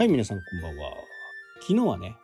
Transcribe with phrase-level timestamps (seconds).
[0.00, 0.94] はい、皆さんこんばんは。
[1.60, 2.16] 昨日はね、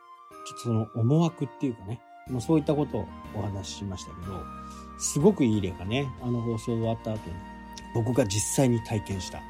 [0.47, 4.41] ちょっとその思惑っていうかね、もうそういったことをお話ししましたけど、
[4.97, 7.35] すごくいい例がね、あの放送終わった後に、
[7.93, 9.43] 僕が実際に体験した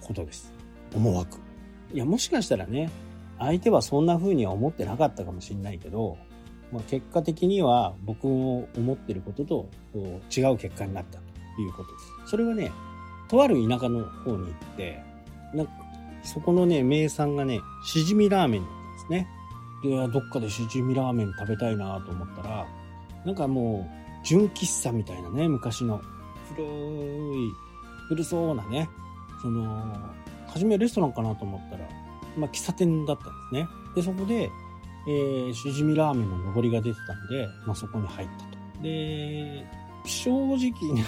[0.00, 0.52] ことです。
[0.92, 1.38] 思惑。
[1.92, 2.90] いや、もしかしたらね、
[3.38, 6.18] 相手はそんな風には思ってなかったかもしれないけど、
[6.72, 9.68] まあ、結果的には僕の思ってることと
[10.36, 12.30] 違う結果になったということです。
[12.30, 12.72] それはね、
[13.28, 15.00] とある田舎の方に行って、
[15.54, 15.72] なんか
[16.22, 19.28] そこのね、名産がね、しじみラーメンなんですね。
[19.82, 22.66] で、どっかでしじみラーメン食べたいなと思ったら、
[23.24, 26.00] なんかもう、純喫茶みたいなね、昔の
[26.54, 27.52] 古い、
[28.08, 28.88] 古そうなね、
[29.40, 29.96] その、
[30.46, 31.88] 初めレストランかなと思ったら、
[32.36, 33.68] まあ、喫茶店だったんですね。
[33.96, 34.50] で、そこで、
[35.08, 38.44] えー、しじみラーメンの上りが出てたんで、まあ、そこに入った
[38.76, 38.82] と。
[38.82, 39.66] で、
[40.04, 41.04] 正直ね、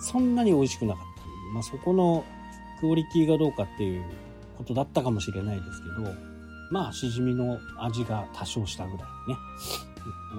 [0.00, 1.20] そんなに美味しくなかった。
[1.52, 2.24] まあ、そこの
[2.80, 4.04] クオリティがどうかっていう
[4.60, 6.14] ことだったかもしれないですけど、
[6.70, 9.36] まあ、しじみの味が多少したぐらいね。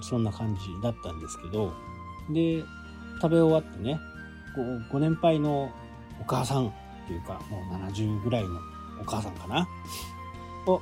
[0.02, 1.74] そんな感じだったんですけど、
[2.32, 2.64] で、
[3.22, 4.00] 食べ終わってね、
[4.56, 5.72] こうご年配の
[6.20, 6.72] お母さんっ
[7.08, 8.60] ていうか、もう70ぐらいの
[9.02, 9.60] お母さんかな。
[9.60, 9.68] あ、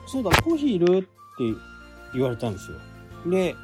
[0.05, 1.07] そうだ、コーヒーいるって
[2.13, 2.77] 言われたんですよ。
[3.31, 3.55] で、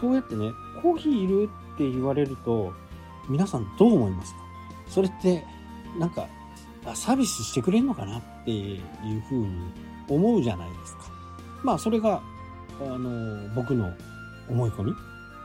[0.00, 0.50] そうやってね、
[0.82, 2.72] コーヒーいるって言われると、
[3.28, 4.40] 皆さんどう思いますか？
[4.88, 5.44] それって、
[5.98, 6.26] なんか、
[6.94, 9.72] サービスしてくれんのかなっていうふうに
[10.08, 11.04] 思うじゃないですか。
[11.62, 12.22] まあそれが、
[12.80, 13.92] あの、僕の
[14.48, 14.94] 思い込み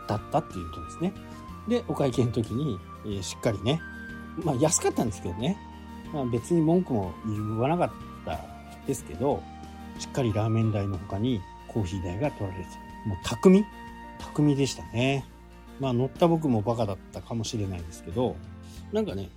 [0.07, 1.13] だったっていうことですね。
[1.67, 3.81] で、お会計の時に、えー、しっかりね、
[4.43, 5.57] まあ安かったんですけどね、
[6.13, 7.91] まあ別に文句も言わなかっ
[8.25, 8.39] た
[8.85, 9.41] ですけど、
[9.99, 12.69] しっかりラーメン代の他にコーヒー代が取られて、
[13.05, 13.65] もう匠
[14.19, 15.25] 匠でしたね。
[15.79, 18.35] まあ乗った僕もバカだったかもしれないですけど、
[18.91, 19.29] なんかね、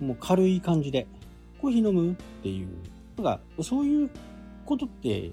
[0.00, 1.06] もう軽い感じで、
[1.60, 2.68] コーヒー飲むっていう。
[3.16, 4.10] なんか、そういう
[4.64, 5.32] ことって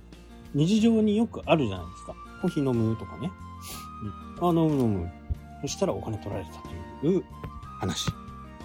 [0.53, 2.15] 日常によくあるじゃないですか。
[2.41, 3.31] コーヒー飲むとかね。
[4.41, 5.09] うん、あ、飲む飲む。
[5.61, 6.51] そしたらお金取られた
[7.01, 7.23] という
[7.79, 8.07] 話。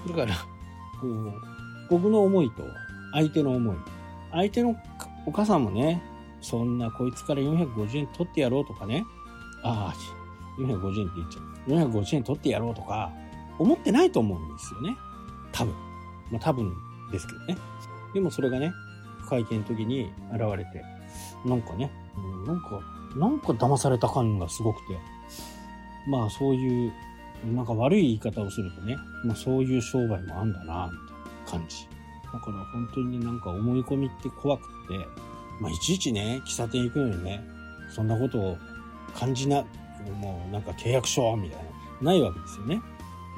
[0.09, 0.35] だから、
[1.01, 1.33] こう、
[1.89, 2.65] 僕の思いと
[3.13, 3.77] 相手の思い。
[4.33, 4.77] 相手の
[5.27, 6.03] お母さんもね、
[6.41, 9.05] そんなこいつから450円取ってやろうとかね。
[9.63, 11.91] ああ、450円って言っちゃう。
[11.91, 13.13] 450円取ってやろうとか、
[13.59, 14.97] 思ってないと思うんですよね。
[15.53, 15.75] 多分。
[16.31, 16.75] まあ多分
[17.13, 17.57] ですけどね。
[18.15, 18.73] でもそれがね、
[19.29, 20.85] 会見の時に現れて、
[21.47, 21.91] なんかね、
[22.47, 22.81] なんか、
[23.17, 24.99] なんか騙された感がすごくて、
[26.09, 26.93] まあそういう、
[27.55, 31.89] なんか悪い言い方をするとね、まあそういう商売もあんだな、みたいな感じ。
[32.33, 35.07] だから本当になんか思い込みって怖くって、
[35.61, 37.45] まあいちいちね、喫茶店行くのにね、
[37.95, 38.59] そんなことを
[39.15, 39.65] 感じな、
[40.21, 41.65] もうなんか契約書みたい
[42.01, 42.81] な、ないわけですよね。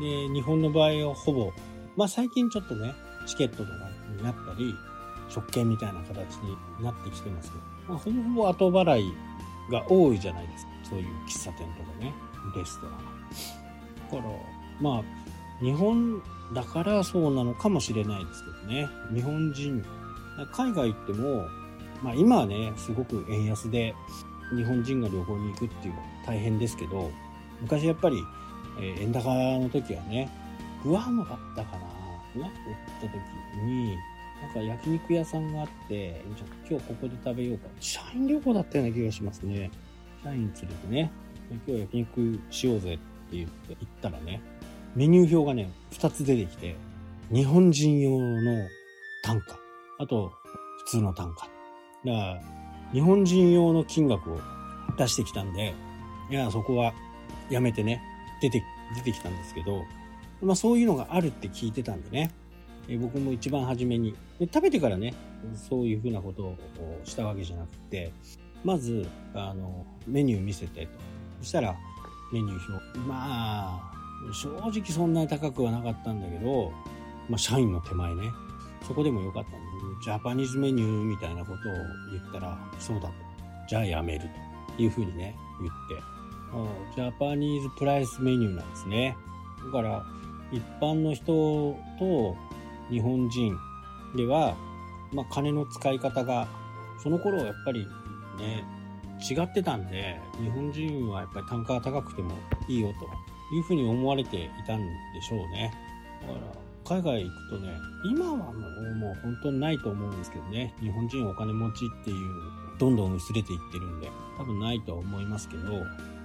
[0.01, 1.53] で、日本の場合はほぼ、
[1.97, 2.95] まあ最近ちょっとね、
[3.27, 3.71] チケットとか
[4.17, 4.75] になったり、
[5.29, 9.13] 食券みたいな形になってきてますけど、まあ、ほぼほぼ後払い
[9.71, 10.71] が多いじゃないですか。
[10.91, 12.13] そういう喫茶店とかね、
[12.57, 12.99] レストラン。
[14.11, 14.35] だから、
[14.81, 15.03] まあ、
[15.65, 18.89] 日本だからそうなのかもしれないですけどね。
[19.15, 19.85] 日本人、
[20.53, 21.47] 海外行っても、
[22.03, 23.95] まあ今はね、すごく円安で
[24.55, 27.11] 日本人が旅行に行くっていうのは大変ですけど、
[27.61, 28.23] 昔やっぱり、
[28.79, 30.31] えー、円高の時はね、
[30.85, 31.94] グアムだったかな
[32.39, 32.63] なってっ
[33.01, 33.97] た時に、
[34.43, 37.69] なんか焼肉屋さんがあって、じゃ今日ここで食べようか。
[37.81, 39.71] 社員旅行だったような気がしますね。
[40.23, 41.13] 社員連れてね、
[41.67, 44.41] 今日焼肉しようぜって言って行ったらね、
[44.95, 46.77] メニュー表がね、2つ出てきて、
[47.33, 48.69] 日本人用の
[49.23, 49.59] 単価、
[49.99, 50.33] あと
[50.85, 51.49] 普通の単価。
[52.05, 52.43] だから、
[52.93, 54.41] 日本人用の金額を
[54.99, 55.75] 出してきたんで、
[56.31, 56.93] いや、そこは
[57.51, 58.03] やめてね、
[58.41, 58.63] 出て、
[58.95, 59.85] 出てきたんですけど、
[60.43, 62.31] まあそういうのがあるって聞いてたんでね、
[62.89, 65.15] え僕も一番初めにで、食べてからね、
[65.69, 66.57] そういうふうなことを
[67.05, 68.13] したわけじゃなくて、
[68.65, 70.93] まず、あの、メニュー見せてと。
[71.41, 71.77] そしたら、
[72.33, 72.99] メニュー表。
[73.01, 73.93] まあ、
[74.33, 76.73] 正直そんなに高くはなかったんだけど、
[77.29, 78.23] まあ、社員の手前ね。
[78.87, 79.59] そこでもよかったんで、
[80.05, 81.57] ジャパニーズメニューみたいなことを
[82.11, 83.15] 言ったら、そうだと。
[83.69, 84.29] じゃあやめる
[84.77, 86.97] というふうにね、言って。
[86.97, 89.17] ジャパニーズプライスメニューなんですね。
[89.67, 90.05] だから、
[90.53, 92.37] 一般の人と
[92.91, 93.57] 日本人
[94.17, 94.55] では、
[95.13, 96.47] まあ、金の使い方が、
[97.03, 97.87] その頃はやっぱり
[98.39, 98.65] ね、
[99.31, 102.33] 違ってたんで、日本人はやっぱり単価が高くても
[102.69, 105.73] いいよというふうに思われていたんでしょうね。
[106.23, 107.73] だから、海外行くとね、
[108.05, 112.17] 今はもうもう本当にないと思うんですけどね、日本人お金持ちっていう、
[112.79, 115.63] どんどん薄れていってるんで、多分ないとは思いますけど、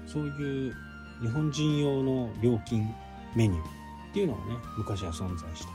[0.05, 0.75] そういう
[1.21, 2.93] 日本人用の料金
[3.35, 5.71] メニューっていうのがね、昔は存在して。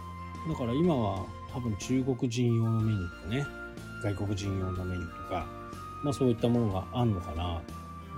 [0.49, 3.47] だから今は多分中国人用のメニューとかね、
[4.03, 5.47] 外国人用のメニューとか、
[6.03, 7.63] まあそういったものがあんのかな。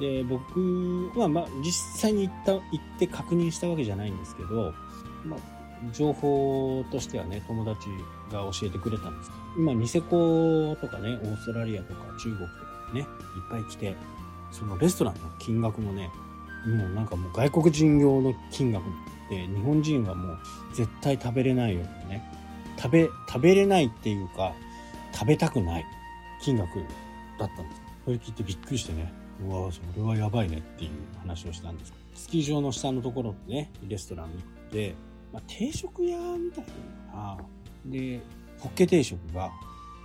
[0.01, 2.63] で、僕はまあ実際に行った、行っ
[2.99, 4.73] て確認したわけじゃないんですけど、
[5.25, 5.57] まあ
[5.93, 7.89] 情報としてはね、友達
[8.33, 13.07] が教えてくれたんです今、ニセコとかね、オーストラリアとか中国とかね、いっ
[13.51, 13.95] ぱい来て、
[14.51, 16.11] そのレストランの金額もね、
[16.67, 18.85] もうなんかもう外国人用の金額
[19.31, 20.39] で、日本人はもう
[20.75, 22.23] 絶対食べれないよね、
[22.77, 24.53] 食べ、食べれないっていうか、
[25.13, 25.85] 食べたくない
[26.43, 26.79] 金額
[27.39, 27.83] だったんです。
[28.05, 29.13] それ聞いてびっくりしてね、
[29.45, 30.91] うわそれはやばいねっていう
[31.21, 31.93] 話をしたんです。
[32.15, 34.95] スキー場の下のところでね、レストランに行って、
[35.33, 36.65] まあ、定食屋みたい
[37.13, 37.37] な
[37.85, 38.21] で、
[38.59, 39.51] ホッケ定食が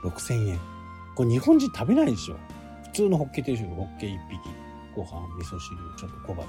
[0.04, 0.60] 6000円。
[1.16, 2.38] これ日本人食べないでしょ。
[2.84, 4.40] 普通のホッケ定食、ホッケ1匹。
[4.96, 6.48] ご飯、味噌汁、ちょっと小鉢、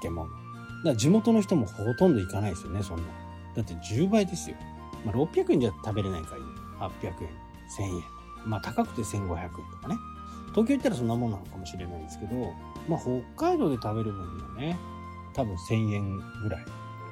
[0.00, 0.45] 漬物。
[0.86, 3.02] だから地元の人もほとんど行かないですよね、そんな。
[3.56, 4.56] だって10倍ですよ。
[5.04, 6.44] まあ、600円じゃ食べれないからいい。
[6.78, 7.30] 800円、
[7.90, 8.02] 1000円。
[8.46, 9.96] まあ高くて1500円とかね。
[10.50, 12.52] 東京行ったらそんなもんなのかもしれないですけど、
[12.88, 14.78] まあ北海道で食べる分にはね、
[15.34, 16.64] 多分1000円ぐらい。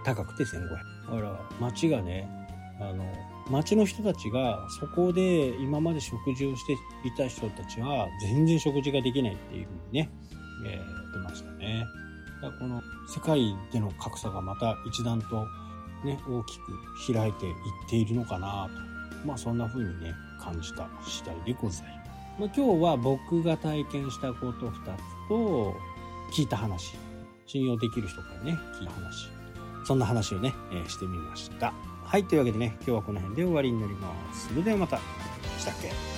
[0.05, 0.69] 高くて1500円。
[0.69, 0.77] だ
[1.11, 2.29] から街がね、
[2.81, 3.05] あの、
[3.51, 6.75] 町の人たちがそこで今まで食事をして
[7.05, 10.11] いた人たちは全然食事ができないっていうふうにね、
[10.67, 11.85] えー、出ましたね。
[12.53, 15.47] この世界での格差がまた一段と
[16.05, 17.55] ね、大きく開いていっ
[17.89, 18.69] ているのかな
[19.23, 19.27] と。
[19.27, 22.11] まあそんな風にね、感じた次第でございます。
[22.39, 25.75] まあ、今日は僕が体験したこと2つと、
[26.33, 26.97] 聞いた話。
[27.47, 29.29] 信用できる人からね、聞いた話。
[29.87, 31.73] そんな話をね、えー、してみました。
[32.05, 34.49] はい、というわけでね、今日はこの辺で終わりになります。
[34.49, 34.99] それではまた。
[35.59, 36.14] したっけ